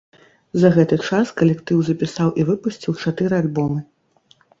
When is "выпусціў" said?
2.47-2.97